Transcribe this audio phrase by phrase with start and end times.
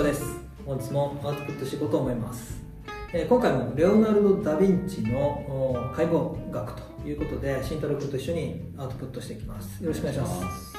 [0.00, 0.40] です。
[0.64, 2.62] 本日もアウトプットしていこうと思います、
[3.12, 9.82] えー今回もレオナルド・ダ・ヴィンチのお解剖学ということで慎太郎君と一緒にアウトプットしていきます。
[9.82, 10.76] よろしくお願いします。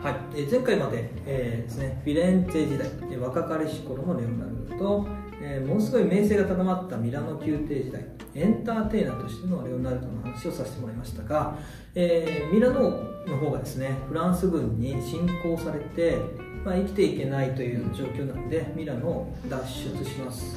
[0.00, 5.06] はい、えー前回まで、えーですね、フィレンツェ時代えー若かりし頃のレオナルドと、
[5.42, 11.58] えーものすごい名声が高まったミラノ宮廷時代エンターテイナーとしてのレオナルドの話をさせてもらいましたが、
[11.96, 16.18] えーミラノの方がですねフランス軍に侵攻されて、
[16.64, 20.56] まあ、生きていけないという状況なのでミラノを脱出します。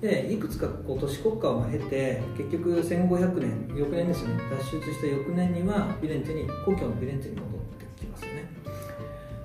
[0.00, 8.48] でいくつかこう都市国家を経て結局1500年翌年ですよね脱出した翌年にはフィレンツェに故郷のフィレンツェに戻ってきますよね。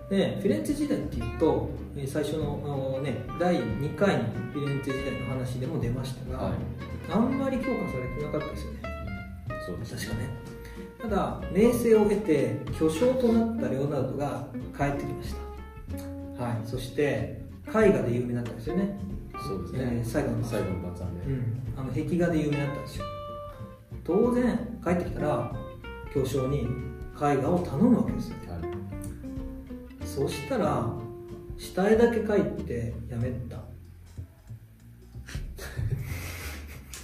[0.09, 6.53] でフィレンツェ時代っていうとえー最初の、あのね、第2回のフィレンツェ時代の話でも出ましたが、はい。
[7.11, 8.79] あんまり評価されてなかったですよね。
[9.65, 10.49] そうです確かね。
[11.01, 14.45] ただ名声を得て巨匠となったレオナルドが
[14.77, 15.48] 帰ってきました
[16.39, 18.97] はいそして絵画で有名になったんですよね。
[19.45, 23.05] そうですえーね最後の最後の晩餐で、うん、あの壁画で有名になったんですよ。
[24.05, 25.51] 当然帰ってきたら
[26.13, 26.65] 巨匠に絵
[27.17, 28.35] 画を頼むわけですよ。
[28.47, 28.61] はい。
[30.07, 30.89] そしたら
[31.57, 33.59] 下絵だけ描いてやめた。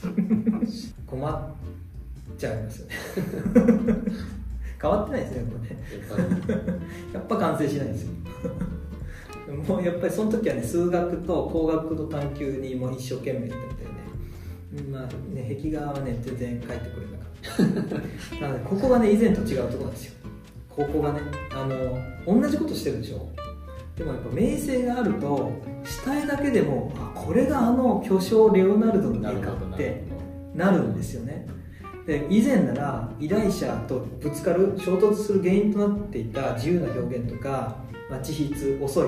[1.05, 1.55] 困っ
[2.37, 2.81] ちゃいます。
[2.81, 2.95] よ ね
[4.81, 5.69] 変わってないですねやっぱね。
[6.47, 7.13] やっぱり。
[7.13, 8.13] やっぱ完成しないんですよ
[9.67, 14.91] もうやっぱりその時はね数学と工学の探求にも一生懸命やったよね。
[14.91, 15.01] まあ
[15.33, 17.25] ね壁画はね全然描いてくれなか
[18.33, 18.41] った。
[18.41, 20.13] なのでここがね以前と違うとこなんですよ。
[20.69, 23.29] ここがねあの同じことしてるでしょ。
[23.95, 25.51] でもやっぱ名声があると
[25.85, 30.03] 下絵だけでもあこれがあの巨匠レオナルドの絵かって
[30.53, 31.47] なるんですよね。
[32.05, 37.77] で以前なら依頼者とぶつかる衝突する原因となっていた自由な表現とか、
[38.11, 39.07] まあ、自筆遅い、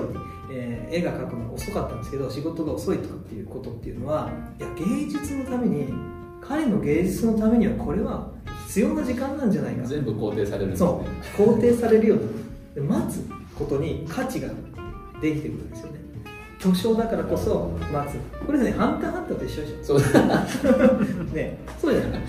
[0.50, 5.92] えー絵が描くのが遅かったんですけど仕事が遅いとかっていうことっていうのはいや芸術のために
[6.40, 8.28] 彼の芸術のためにはこれは
[8.66, 9.86] 必要な時間なんじゃないか。
[9.86, 10.88] 全部肯定されるんですね。
[10.88, 11.04] そ
[11.46, 11.50] う。
[11.56, 12.24] 肯定されるように
[12.74, 13.26] で待つ
[13.58, 14.48] ことに価値が
[15.20, 15.98] できてくるんですよね。
[16.58, 18.18] 巨匠だからこそ待つ。
[18.46, 19.84] これね「ハンターハンター」と一緒でしょ。
[19.84, 20.00] そう。
[20.12, 20.46] だ
[21.32, 22.20] ねそうじゃない。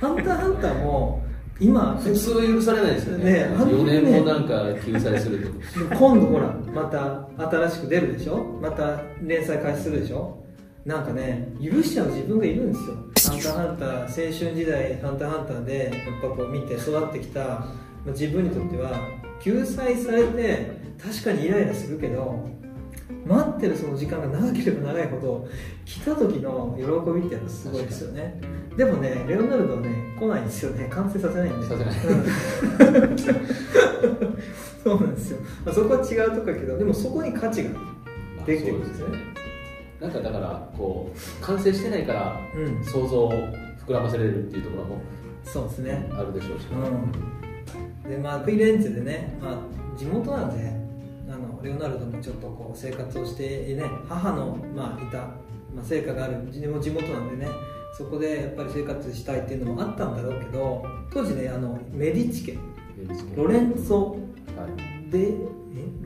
[0.00, 1.22] ハンターハンターも
[1.60, 3.32] 今普通は許されないですよね。
[3.32, 3.92] ねあんなにね。
[3.92, 5.96] 4年もなんか救済すると。
[5.96, 8.44] 今度ほらまた新しく出るでしょ？
[8.62, 10.36] また連載開始するでしょ？
[10.84, 12.94] なんかね許しちゃう自分がいるんですよ
[13.28, 17.74] 「ハンターハンター」青春時代「ハンターハンター」でやっぱこう見て育ってきたま
[18.06, 18.92] あ自分にとっては
[19.42, 22.48] 救済されて確かにイライラするけど
[23.26, 25.48] 待ってるその時間が長ければ長いほど
[25.84, 26.84] 来た時の喜
[27.18, 28.40] びってやっぱすごいですよね。
[28.76, 30.88] でもねレオナルドはね来ないんですよね。
[30.90, 31.66] 完成させないんで。
[31.66, 31.94] させない。
[31.94, 33.16] うん
[34.84, 37.80] そうなんですよ、まあ、そこは違うとこだけどでもそこに価値がま
[38.42, 39.18] あできてるんですよね。
[40.00, 42.84] なんかだからこう完成してないからうん。
[42.84, 43.32] 想像を
[43.86, 45.00] 膨らませれるっていうところも
[45.42, 46.08] そうですね。
[46.12, 48.10] あるでしょうし、うん。
[48.10, 50.77] でまあフィレンツェでね、まあ、地元なんであ
[51.58, 55.18] のレオナルドもちょっとこう生活をしてね母の、まあ、いた、
[55.74, 57.50] まあ、成果がある地地元なんでね
[57.96, 62.58] そこでやっぱり生活したいっていうのもあったんだろうけど当時ねあのメディチ家
[63.36, 64.10] ロレンツォ。
[64.56, 64.66] は
[65.08, 65.10] い。
[65.10, 65.34] でえ？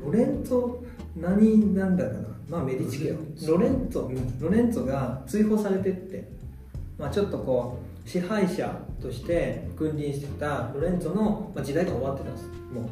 [0.04, 0.76] ロレンツォ？
[1.16, 2.28] 何なんだかな。
[2.48, 3.16] まあメディチ家よ。
[3.48, 4.40] ロレンツォうん。
[4.40, 6.28] ロレンツォが追放されてって、
[6.98, 12.44] まあ、ちょっとこう支配者として君臨してたロレンツォの、まあ、時代が終わってたんです。
[12.46, 12.84] もう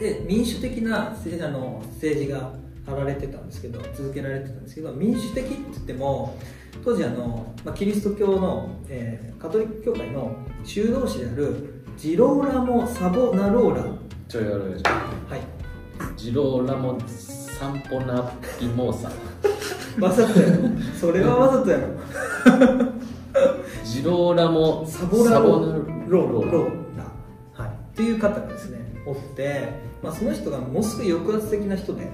[0.00, 2.52] で民主的なせあの政治が
[2.86, 6.36] 張られてたんですけど続けられてたんですけど民主的って言っても
[6.82, 13.84] 当時あの、まあ、キリスト教の、えーカトリック教会の修道士であるジローラモ・サボナローラ。
[14.28, 15.40] ちょいやるでしはい。
[15.40, 18.22] ょジローラモサンポナ
[18.58, 19.10] ピモーサ。
[19.98, 20.68] わざとやろ
[20.98, 21.86] それはわざとやろ
[23.82, 25.38] ジローラモサボラ。
[25.38, 25.72] ロナ
[26.06, 26.64] ロロロ
[27.54, 27.64] ラ。
[27.64, 27.70] はい。
[27.70, 29.68] っていう方がですねおって、
[30.02, 32.08] まあ、その人がものすごい抑圧的な人で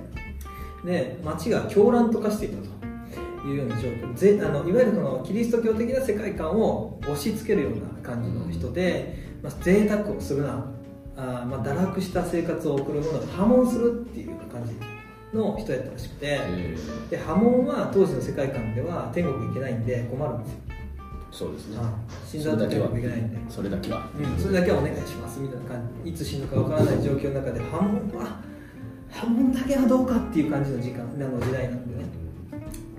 [0.84, 4.14] で街が狂乱と化していたというような状況。
[4.14, 10.64] ぜあのいわゆるそのキリスト教的な世界観を押し付けるような感じの人で、まあ、贅沢をするな。
[11.18, 14.74] あー、まあ、堕落した生活を送るものが破門するっていう感じ
[15.34, 16.76] の人やったらしくて、え
[17.10, 20.65] で破門は当時の世界観では天国行けないんで困るんですよ、ー
[21.36, 21.78] そうですね。
[22.26, 23.52] 死んだ後天国行けないんで。
[23.52, 24.08] それだけは。
[24.18, 26.10] うん、それだけはお願いしますみたいな感じ。
[26.10, 28.40] いつ死ぬかわからない状況の中で破門は
[29.10, 32.06] 破門だけはどうかっていう感じの時間あの時代なんでね。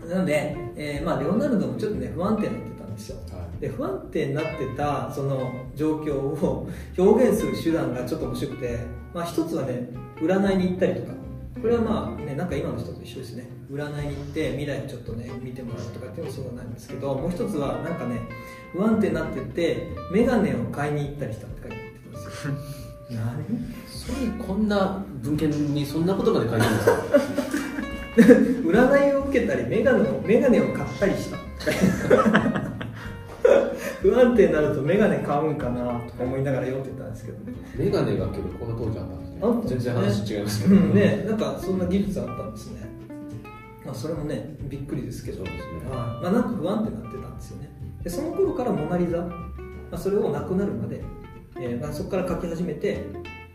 [0.08, 3.18] なので、えーまあ、レオナルドもちょっとね不安定になってたんですよ。
[3.32, 3.60] はい。
[3.60, 8.78] で不安定になってたその状況を 表現する手段がちょっと面白くて、
[9.16, 9.90] まあ、一つはね
[10.22, 11.18] 占いに行ったりとか。
[11.60, 18.20] これはまあねなんか今の人と一緒ですね占いに行って未来をちょっとね見てもらうとかっていうのもそうなんですけどもう一つはなんかね
[18.74, 22.54] 不安定になってて眼鏡を買いに行ったりしたって書いてあるんですよ。
[23.12, 23.24] 何？
[23.88, 26.98] それこんな文献にそんなことまで書いてるんですか？
[28.68, 31.38] 占いを受けたり眼鏡を眼鏡を買ったりした
[34.02, 37.54] 不安定になると眼鏡買うんかなとか思いながら読んでたんですけどね。
[37.78, 39.40] メガネがけどこの当時あったんですね。
[39.68, 42.82] 全然話違いますけど、うんねなんかそんな技術あったんですね
[43.88, 45.58] まあそれもねびっくりですけどすね。
[45.90, 47.70] はいまあ、なんか不安定になってたんですよね。
[48.04, 49.20] でその頃から「モナ・リザ」
[49.90, 51.02] まあ、それを亡くなるまで、
[51.58, 53.06] えーまあ、そこから書き始めて、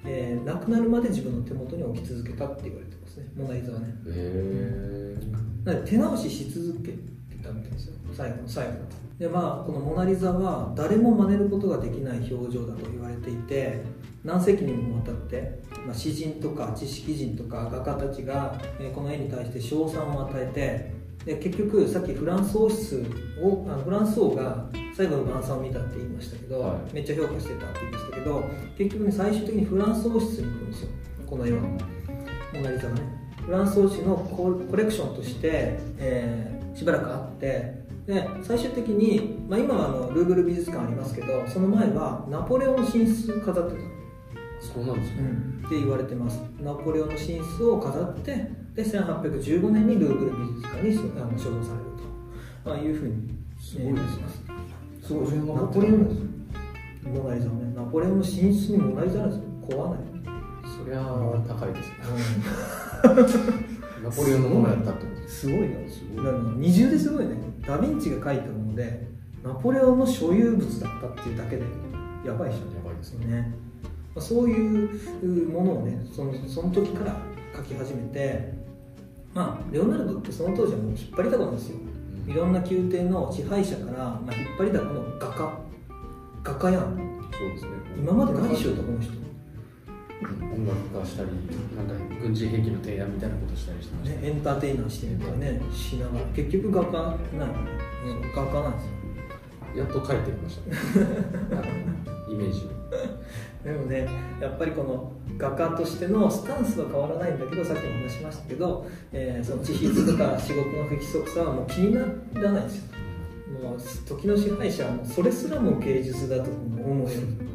[0.07, 3.95] えー亡くなるまで自分の手元に置き続けたって言われてますねモナ・リザはね。
[4.07, 5.17] へ
[5.67, 6.95] え手直しし続け
[7.43, 7.95] てたみたいですよ。
[8.15, 8.73] 最後の最後
[9.19, 13.83] でまあこの「モナ・リザ」は誰も真似ることができない表情だと言われていて
[14.25, 20.47] 何世紀にもわたって、まあ、詩人とか知識人とか画家たちが、えーこの絵に対して称賛を与え
[21.27, 23.05] てで結局さっきフランス王室
[23.41, 26.95] をあのフランス王が最後の晩餐を見たって言いましたけど、はい。
[26.95, 28.45] めっちゃ評価してたって言いましたけど
[28.77, 30.89] 結局ね最終的にフランス王室に行くんですよ。
[31.27, 31.61] この絵は。
[32.53, 33.03] モナ・リザがね。
[33.47, 43.93] フランス王室のココレクションとして、えーしばらくあってで最終的に、まあ、今はあのルーブル美術館ありますけどその前はナポレオンの寝室飾ってた。
[44.63, 45.23] そうなんですね、
[45.67, 46.41] って言われてます。
[46.61, 51.85] ナポレオンの寝室を飾ってで1815年にルーブル美術館にあの所蔵される
[52.65, 53.29] と、まあ、いうふうに、
[53.61, 54.25] すごいですね。
[55.03, 55.13] す。
[55.13, 56.19] ごいナポレオンです。
[57.07, 57.73] よモナ・リザはね。
[57.75, 59.45] ナポレオンの寝室にモナ・リザなんですよ
[59.77, 59.99] 怖ない、
[60.65, 61.05] そりゃあ
[61.47, 61.97] 高いですね。
[64.03, 65.12] ナポレオンのものやったってこと。
[65.12, 66.35] ですすごいよすごい。
[66.57, 67.37] 二重ですごいね。
[67.67, 69.07] ダ・ヴィンチが描いたもので
[69.43, 71.63] ナポレオンの所有物だったっていうだけで
[72.25, 73.27] やばいでしょやばいですね。
[73.27, 73.55] ね。
[74.15, 77.17] まあそういうものをねそのその時から
[77.55, 78.53] 描き始めて
[79.35, 81.79] まあレオナルドってその当時はもう引っ張りだこなんですよ。
[82.27, 85.59] いろんな宮廷の支配者から、まあ、引っ張りだこの画家。
[86.45, 86.97] 画家やん。
[87.33, 87.71] そうですね。
[87.97, 89.13] 今まで何しようとこの人、
[90.29, 91.31] 音楽家したり
[91.77, 94.21] なんか軍事兵器の提案みたいなことしたりしてました。
[94.21, 96.25] ね、エンターテイナーしてるとかねしながら。
[96.27, 97.73] 結局画家なんよね、
[98.07, 99.03] うん、画家なんですよ。
[99.77, 100.77] やっと帰ってきましたね。
[102.29, 102.69] イメージ
[103.65, 104.09] でもね
[104.41, 112.01] やっぱりこの画家としてのスタンスは変わらないんだけどさっきも話しましたけど、えーその地質とか仕事の不規則さはもう気にな
[112.41, 112.93] らないですよ。
[113.63, 113.79] もう
[114.09, 117.21] 時の支配者はもうそれすらも芸術だと思える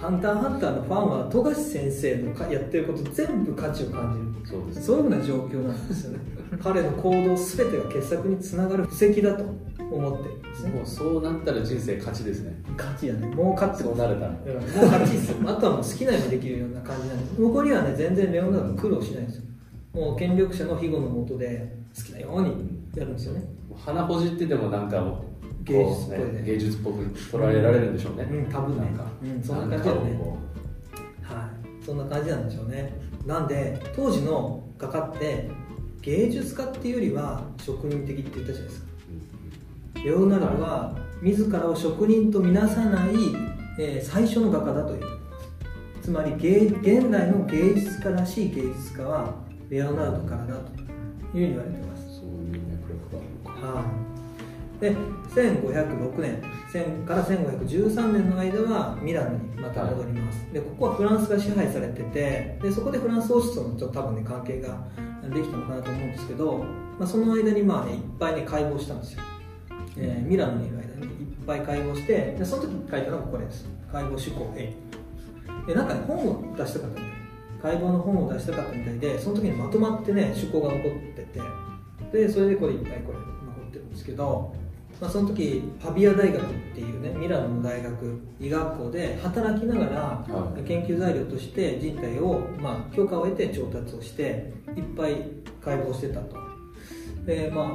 [0.00, 4.58] ハンターハンターのファンは富樫先生のかやってること全部価値を感じる。
[4.58, 4.86] そうです。
[4.86, 6.18] そういうふうな状況なんですよね。
[6.62, 9.44] 彼の行動全てが傑作につながる布石だと
[9.90, 10.70] 思ってるんですね。
[10.70, 12.62] もうそうなったら人生勝ちですね。
[12.76, 13.26] 勝ちやね。
[13.34, 14.30] もう勝ってそうなれたら。
[14.30, 15.36] もう勝ちですよ。
[15.48, 19.42] あとはもう好きなようにできるような感じなんで残りはね全然レオナルド苦労しないんですよ。
[19.94, 22.48] もう権力者の庇護のもとで好きなように
[22.94, 23.44] やるんですよね。
[23.74, 25.20] 鼻ほじっててもなんか
[25.62, 26.32] 芸術っぽいね。
[26.32, 29.42] ね芸術っぽく捉えられるんでしょうね、うん多分ねなんか、うん。
[29.42, 30.20] そんな感じだよね
[31.22, 31.50] は
[31.82, 31.84] い。
[31.84, 32.92] そんな感じなんでしょうね。
[33.26, 35.50] なんで当時の画家って
[36.02, 38.86] 芸術家っていうよりは職人的って言ったじゃないですか。
[40.04, 43.10] レオナルドは自らを職人とみなさない、
[43.80, 45.02] えー最初の画家だという。
[46.02, 49.34] つまり芸現代の芸術家らしい芸術家は
[49.68, 50.86] レオナルドからだという
[51.32, 52.06] ふうに言われています。
[52.06, 53.78] うそういう脈力があるのか。
[53.78, 53.84] はい、
[54.80, 54.94] で
[55.34, 56.42] 1506年
[56.72, 64.78] 1000から1513年の間はミラノにまた戻ります、でここはフランスが支配されててでそこでフランス王室とのちょっと多分ね関係が
[65.32, 66.58] できたのかなと思うんですけど、
[66.98, 69.22] まあ、その間にまあねいっぱいね解剖したんですよ、
[69.96, 73.66] えーミラノにいる間にいっぱい解剖してでその時に書いたのがこれです。
[73.90, 74.74] 解剖手法 A
[75.66, 77.16] でなんかね本を出したかったみたい。
[77.62, 81.40] 解剖の本を出したかったみたいでその時にまとまってね手法が残ってて。
[82.12, 83.28] でそれでこれいっぱいこれ残
[83.68, 84.54] ってるんですけど、
[85.00, 90.62] まあ、その時パビア大学っていうねミラノの大学医学校で働きながらはい。
[90.62, 95.16] 研究材料として人体を、まあ、許可を得て調達をしていっぱい
[95.62, 96.36] 解剖してたと。
[97.26, 97.66] でまあ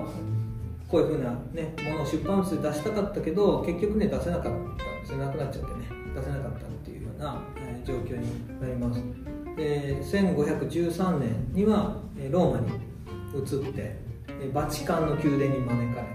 [0.88, 5.88] こういうふうな、ね、ものを出版物で出したかったけど結局ね出せなかったんですよなくなっちゃってね。
[6.14, 9.02] 出せなかったっていうような、えー状況になります。
[9.58, 12.68] で1513年にはえーローマに
[13.34, 13.96] 移って
[14.28, 16.08] えーバチカンの宮殿に招かれ、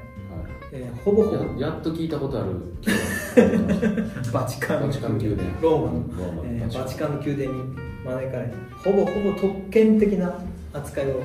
[0.76, 1.36] えーほぼほぼ。
[1.36, 2.50] はい、ややっと聞いたことある。
[4.32, 5.42] バチカン宮殿。
[5.62, 6.44] ローマの。
[6.44, 8.52] えーバチカンの宮殿に招かれ
[8.84, 10.38] ほぼほぼ特権的な
[10.72, 11.20] 扱いを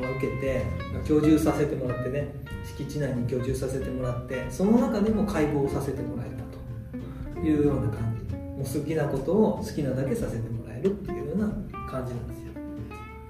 [0.00, 0.64] まあ受けて
[1.04, 2.32] 居住させてもらってね
[2.64, 7.46] 敷地内に居住させてもらってその中でも解剖させてもらえたと。
[7.46, 8.34] いうような感じ。
[8.34, 11.46] もう好きなことを好きなだけさせてもらえるっていうような
[11.88, 12.52] 感じなんですよ。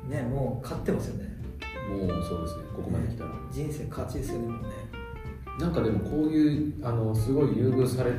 [0.09, 1.29] ねもう勝ってますよね。
[1.91, 2.65] もうそうですね。
[2.75, 4.69] ここまで来たら、人生勝ちですよねもうね
[5.59, 8.13] なんかでもこういうあのすごい優遇され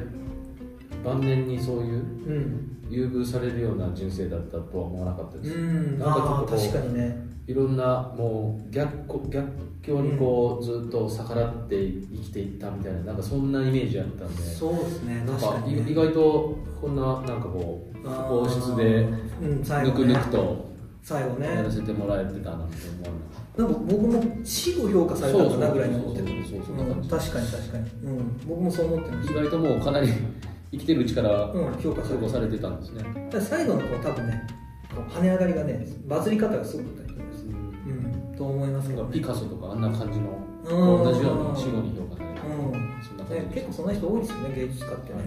[1.04, 2.76] 晩年にそういううん。
[2.90, 6.00] 優遇されるような人生だったとは思わなかったです、うん。
[6.00, 7.30] なんかちょっと確かにね。
[7.48, 9.48] いろんなもう逆こ逆
[9.82, 14.44] 境にこう、ずっと逆らって生きていったみたいななんかそんなイメージあったんで。
[14.44, 19.08] そうですねなんか確かに、ね、意外とこんななんかこう皇室で
[19.42, 20.70] ぬくぬくと
[21.02, 21.48] 最後ね。
[21.48, 29.24] やらせてもらえてたなんて思わなかっなんか僕も死を評価されたのかなぐらいに思ってるそうそうそうそううん確かに確かに、うん、僕もそう思ってまた。
[29.28, 30.10] す意外ともうかなり
[30.72, 33.04] 生きてるうちからうん評価されてたんですね、
[33.40, 34.48] 最後のこう多分ね
[34.96, 37.46] こう跳ね上がりがねバズり方がすごかったと思います。
[37.46, 38.38] うん。
[38.38, 41.04] と思いますけど、なんかピカソとかあんな感じのうん。
[41.04, 42.90] 同じように死後に評価されたうん。
[43.02, 45.20] そんな感ね、じ結構そんな人多いですよね芸術家ってね、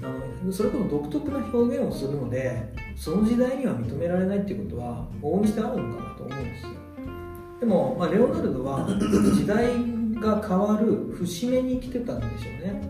[0.00, 0.08] うん、あ
[0.46, 6.70] のそれこそ独特な表現をするのでその時代には認められないっていうことは往々にしてあるのかなと思うんですよ。
[7.60, 9.68] でも、まあ、レオナルドは時代
[10.20, 12.80] が変わる節目に生きてたんでしょうね。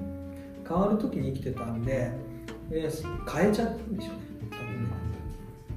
[0.66, 2.10] 変わる時に生きてたんで
[2.70, 2.90] で
[3.30, 4.22] 変えちゃったんでしょうね。
[4.50, 4.90] 多分ね。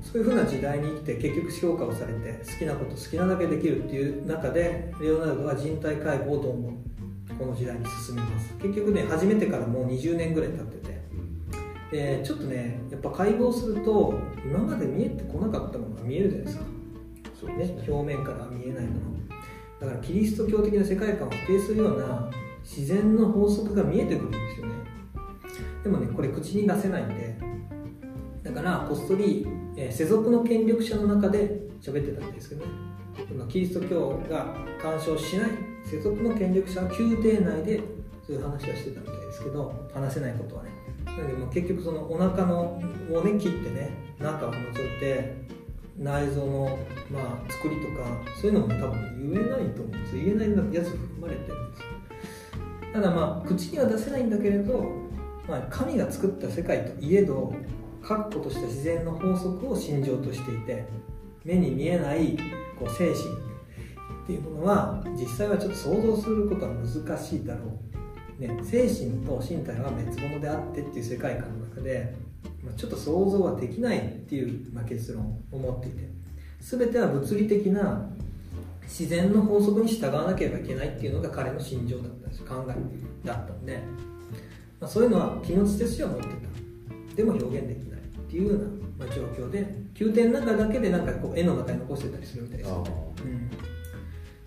[0.01, 6.77] そういうふうな時代に生きて結局評価をされて好きなこと好きなだけできるっていう中でレオナルドは人体解剖をどんどん
[7.37, 8.53] この時代に進みます。
[8.57, 10.97] 結局ね始めてからもう20年ぐらい経ってて。
[11.91, 14.13] でちょっとねやっぱ解剖すると
[14.43, 16.65] 今まで見えてこなかったものが見えるじゃないですか、
[17.39, 19.16] そうね、ね表面から見えないもの
[19.79, 22.29] だからキリスト教的な世界観を否定するような
[22.63, 24.73] 自然の法則が見えてくるんですよね。
[25.83, 27.37] でもねこれ口に出せないんで
[28.43, 32.71] だからこっそり、えー世俗の権力者の中で喋ってたんですけどね。
[33.49, 35.51] キリスト教が干渉しない
[35.85, 37.81] 世俗の権力者は宮廷内で
[38.25, 40.71] そういう話はしてたみたいですけど話せないことはね。
[41.05, 42.81] なのでも結局そのお腹の
[43.11, 45.47] をね切ってね中を除いて
[45.97, 51.83] 内臓の、まあ、作りとかそういうのも多分言えないと思うんです言えないやつ含まれてるんです
[52.93, 54.91] ただまあ口には出せないんだけれど、
[55.47, 57.53] まあ、神が作った世界といえど
[58.01, 60.85] 確固とした自然の法則を信条としていて
[61.43, 62.37] 目に見えない
[62.77, 63.47] こう精神
[64.23, 67.79] っていうものは実際はちょっと想像することは難しいだろ
[68.39, 72.13] う、ね、精神と身体は別物であってっていう世界観の中で、
[72.67, 76.17] まあ、ちょっと想像はできないっていう、まあ、結論を持っていて。
[76.59, 78.09] 全ては物理的な
[78.83, 82.43] 自然の法則に従わなければいけないっていうのが彼の心情だったんです。
[82.43, 83.81] 考えだったんで、
[84.79, 87.15] まあ、そういうのは気のつてすは持ってた。
[87.15, 88.65] でも表現できないっていうような、
[88.99, 89.65] まあ、状況で
[89.99, 92.69] 宮廷の中だけでなんかこう絵の中に残してたりするみたいです。
[92.69, 92.91] よね、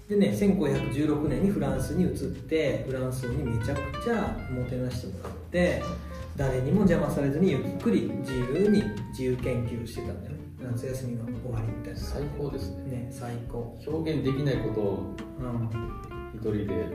[0.09, 0.21] うん。
[0.21, 5.83] でね1516年にフランスに移ってフランスにめちゃくちゃもてなしてもらって
[6.37, 10.37] 誰にも邪魔されずにゆっくり自由に自由研究してたんだよ。
[10.37, 12.01] ね夏休みの終わりみたいな。
[12.01, 12.85] 最高ですね。
[12.85, 13.79] ね最高。
[13.87, 15.71] 表現できないことをうん。
[16.35, 16.87] 一人で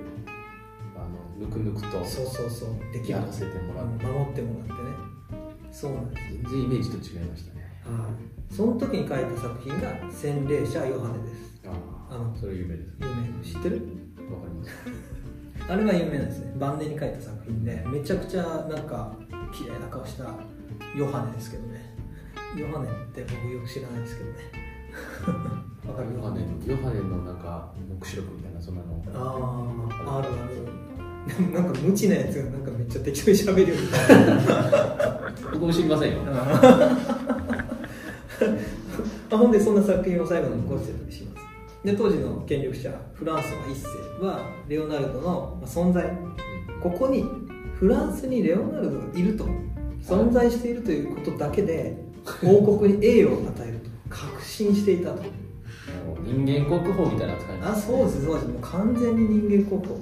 [0.96, 2.70] あのぬくぬくとそうそうそう。
[2.94, 4.06] できるやらせてもらって。
[4.06, 4.90] 守ってもらってね。
[5.72, 6.28] そうなんです。
[6.32, 7.62] 全然イメージと違いましたね。
[7.84, 8.54] はい。
[8.54, 11.62] その時に書いた作品が「洗礼者ヨハネ」です。
[11.68, 13.44] ああのそれ有名です有名。
[13.44, 13.76] 知ってる？
[14.32, 15.15] わかります
[15.68, 16.54] あれは有名なんですね。
[16.58, 19.12] 晩年に書いた作品でめちゃくちゃなんか
[19.54, 20.26] 綺麗な顔した
[20.96, 21.94] ヨハネですけどね。
[22.56, 24.36] ヨハネって僕よく知らないですけどね。
[25.88, 26.14] わかる？
[26.16, 29.04] ヨハネヨハネのなんか黙示録みたいなそんなの。
[29.14, 30.56] あああるある。
[31.52, 35.34] なんか無知なやつがなんかめっちゃ適当に喋るよみたいな。
[35.54, 36.20] 僕も知りませんよ。
[39.32, 41.35] あほんでそんな作品を最後に残してたりします
[41.86, 46.12] で当時の権力者フランスの一世はレオナルドのまあ存在。
[46.82, 47.24] ここに
[47.76, 49.46] フランスにレオナルドがいると。
[50.02, 51.98] 存在しているということだけで
[52.44, 53.90] 王国に栄誉を与えると。
[54.10, 55.24] 確信していたと。
[56.24, 58.48] 人間国宝みたいな扱いあそうですそうです。
[58.48, 60.00] もう完全に人間国宝。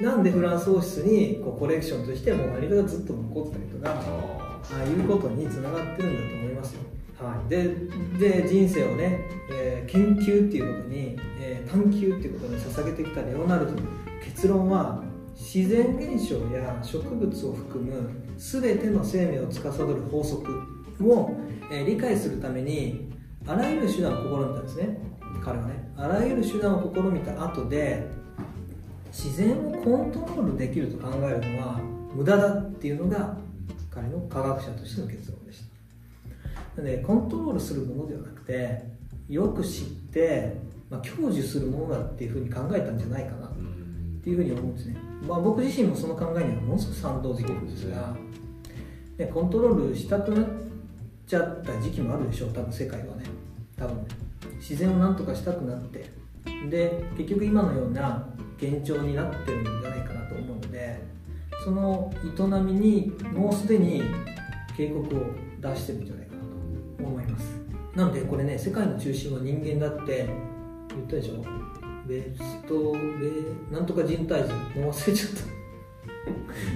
[0.00, 6.80] なんでフランス王室にこうコレクションとしてもう割とずっと残ったりとかあああいうことにつながってるんだと思いますよ。
[7.18, 7.74] はい、で
[8.18, 13.72] で人生をね、えー研究っていうことに、えー探求っていうことに捧げてきたレオナルド。
[13.72, 13.78] の
[14.22, 15.02] 結論は
[15.34, 20.50] 自然現象や植物を含む全ての生命を司る法則
[21.00, 21.30] を、
[21.70, 23.10] えー理解するために
[23.46, 24.98] あらゆる手段を試みたんですね。
[25.42, 25.92] 彼はね。
[25.96, 28.06] あらゆる手段を試みた後で
[29.08, 31.80] 自然をコントロールできると考えるのは
[32.14, 33.36] 無駄だっていうのが
[33.90, 35.73] 彼の科学者としての結論でした。
[36.82, 38.82] でコントロールするものではなくて
[39.28, 40.56] よく知って、
[40.90, 43.46] まあ、享受するものだっていうふうに考えたんじゃないかな。
[43.46, 43.50] っ
[44.24, 44.96] ていうふうに思うんですね、
[45.28, 48.16] まあ、僕自身もその考えにはものすごく賛同できるんですが
[49.18, 50.46] でコントロールしたくなっ
[51.26, 53.24] ちゃった時期もあるでしょう多分世界はね。
[53.76, 54.04] 多分ね。
[54.58, 56.10] 自然を何とかしたくなって。
[56.70, 58.26] で結局今のような
[58.56, 61.02] 現状になってるんじゃないかなと思うので
[61.62, 64.02] その営みにもうすでに
[64.76, 65.20] 警告を
[65.60, 66.23] 出してるんじゃないかな。
[66.98, 67.44] 思います。
[67.94, 70.28] なのでこれね世界の中心は人間だって
[70.88, 71.44] 言ったでしょ？
[72.06, 72.98] ベストベ
[73.74, 75.54] なんとか人体図もう忘れちゃった。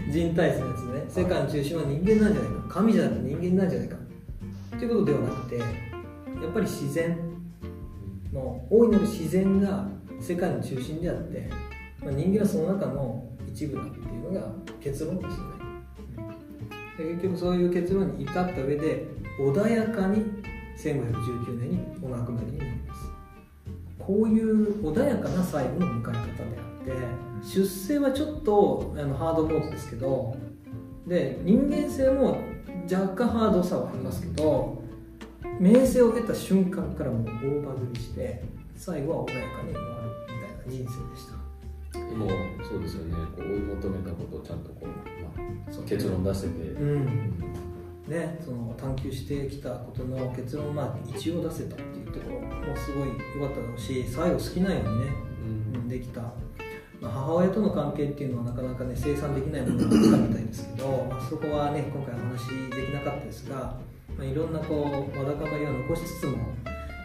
[0.13, 1.05] 人体図のやつね。
[1.09, 2.67] 世界の中心は人間なんじゃないか。
[2.69, 3.97] 神じゃなくて人間なんじゃないか。
[4.79, 7.29] ということではなくてやっぱり自然。
[8.33, 9.87] の大いなる自然が
[10.21, 11.49] 世界の中心であって、
[12.03, 15.59] まあ、人間はその中の一部だっていうのが結論ですよね。
[16.99, 19.07] 結局そういう結論に至った上で
[19.38, 20.25] 穏やかに
[20.76, 23.11] 1519年にお亡くなりになります。
[23.99, 30.35] こういう穏やかな最後の迎え方であって出世はちょっとあのハードモードですけど
[31.07, 32.38] で人間性も
[32.90, 34.83] 若干ハードさはありますけど
[35.61, 38.42] 名声を得た瞬間からもう大バズりして
[38.76, 41.38] 最後は穏やかに終わるみたいな人生でした。
[41.92, 42.28] でも
[42.62, 43.14] そうですよね。
[43.37, 44.95] こう追い求めたことをちゃんとこう、ま
[45.37, 47.68] あ、結論出せて、うん
[48.09, 55.07] ね、その探求してきたことの結論をまあ一応出せたっていうところもすごい良かっただろうし最後好きなようにね
[55.75, 55.88] うん。
[55.88, 56.23] できた、
[57.00, 63.57] まあ、母親との関係っていうのはなかなかね生産できないものがあったみたいですけど、まあ、そこはね今回お話できなかったですが、
[64.17, 66.38] まあ、いろんなこうわだかまりを残しつつも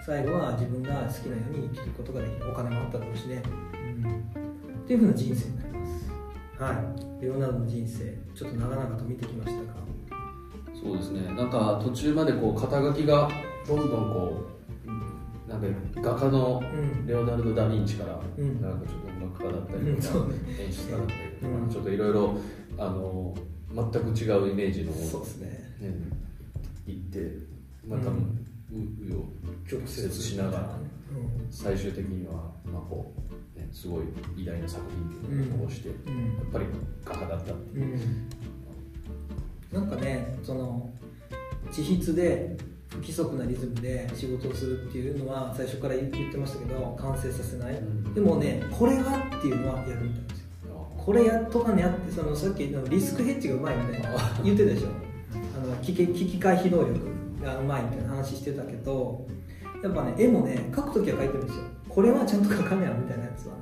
[0.06, 3.44] 最後は自分が好きなように生きることができるお金もあっただろうしね、
[3.74, 6.12] うん、っていうふうな人生になります。
[6.60, 6.74] は
[7.20, 7.24] い。
[7.24, 9.83] レオナルドの人生ちょっと長々と見てきましたが
[10.84, 11.34] そうですね。
[11.34, 13.30] なんか途中までこう肩書きが
[13.68, 15.68] どんどんこうなんか
[16.02, 17.08] 画家のうん。
[17.08, 18.62] レオナルド・ダ・ヴィンチから、うん。
[18.62, 21.70] なんかちょっと音楽家だったりとか、うん演出家だったりとか、うん。
[21.70, 22.38] ちょっといろいろ
[22.78, 23.36] あの
[23.74, 25.48] 全く違うイメージのものそうですね。
[25.80, 25.94] ね
[26.88, 27.38] 行って
[27.88, 28.14] また、う
[28.72, 29.24] 余
[29.68, 30.60] 曲折しながら。
[30.60, 30.94] う
[31.52, 32.34] 最終的には、
[32.66, 33.14] まあこ
[33.56, 34.84] うね、すごい偉大な作
[35.30, 35.98] 品を残して、やん。
[35.98, 36.00] っ
[36.52, 36.66] ぱり
[37.06, 37.94] 画家だったっていう。
[37.94, 38.30] う、ん
[39.74, 40.90] なんかねその
[41.76, 42.56] 自筆で
[42.90, 48.14] 不規則なリズムで仕事をするっていうのは最初から言ってましたけど完成させない、うん。
[48.14, 50.92] でもねこれがっていうのはやるみたいですよ。
[50.96, 54.10] これやっとかねあってそのさっきのリスクヘッジがうまいみたいな
[54.44, 54.90] 言ってたでしょ。
[55.58, 56.94] あの危機危機回避能力
[57.44, 59.26] がうまいみたいな話してたけど
[59.82, 61.64] やっぱね絵もね描く時は描いてるんですよ。
[61.90, 63.56] これはちゃんと描かねやみたいなやつは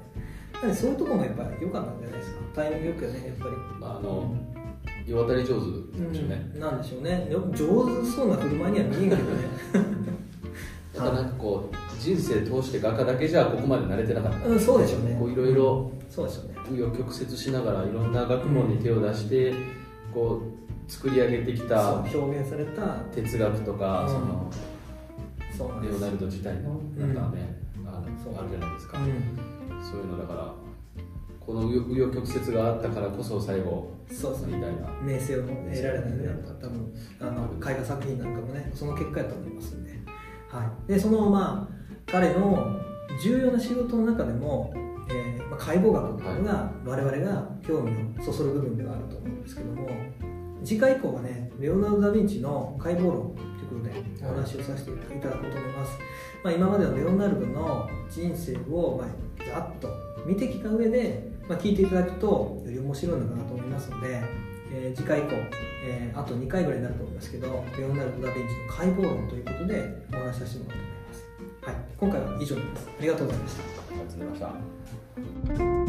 [0.67, 0.75] ね。
[0.75, 2.41] そういうところもやっぱり良かったんじゃないですか。
[2.53, 3.51] タイミングよくねやっぱり。
[3.79, 4.35] まあ、あの
[5.11, 7.27] 世渡り上手なんでしょうね、うん、なんでしょうね。
[7.29, 9.23] よ上手そうな振る舞いには見えんけどね。
[10.95, 15.17] だからなんかこう人生通して画家だけじゃここまで慣れてなかった、うんそうでしょうね。
[15.19, 16.55] こういろいろそうでしょうね。
[16.69, 19.53] 紆余曲折しながらいろんな学問に手を出して、
[20.13, 20.41] こ
[20.87, 22.81] う作り上げてきた表現された。
[23.13, 24.13] 哲学とか、うん。
[24.13, 24.51] その
[25.57, 28.33] そうレオナルド自体のなんかね、あそう。
[28.33, 29.01] のあるじゃないですか、う
[29.83, 30.53] そういうのだから
[31.51, 34.49] この紆余曲折があったからこそ最後ん、そうそう。
[34.49, 34.89] 偉大な。
[35.01, 36.29] 名声を得られたね。
[36.61, 39.91] 多分あの絵画作品なんかもねその結果やと思いますんで,、
[40.47, 42.79] はい、でそのまあ彼の
[43.21, 44.73] 重要な仕事の中でも、
[45.09, 49.89] えーまあ、解剖学っていうのが我々が興味をそそる部分ではあると思うんですけども
[50.63, 55.99] 次回以降はねレオナルド・ダ・ヴィンチの解剖論ということでお話をさせていただこうと思います、
[56.43, 59.89] まあ、今までのレオナルドの人生を、まあ、ざっと
[60.25, 64.21] 見てきた上で、まあ、聞いていただくとより面白いのかなと思いますので、
[64.73, 65.29] えー次回以降、
[65.85, 71.25] えーあと2回ぐらいになると思いますけどレオナルド・ダ・ヴィンチの解剖論ということでお話しさせてもらおうと思います、
[71.61, 72.87] はい、今回は以上です。
[72.87, 73.63] ありがとうございました。
[73.63, 74.51] ありがとうござい
[75.49, 75.80] ました。